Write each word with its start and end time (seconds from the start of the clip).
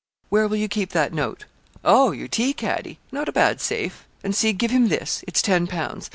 Where 0.29 0.47
will 0.47 0.57
you 0.57 0.67
keep 0.67 0.93
that 0.93 1.13
note? 1.13 1.45
Oh! 1.85 2.09
your 2.09 2.27
tea 2.27 2.53
caddy, 2.53 2.97
not 3.11 3.29
a 3.29 3.31
bad 3.31 3.61
safe; 3.61 4.03
and 4.23 4.35
see, 4.35 4.51
give 4.51 4.71
him 4.71 4.87
this, 4.87 5.23
it's 5.27 5.43
ten 5.43 5.67
pounds. 5.67 6.09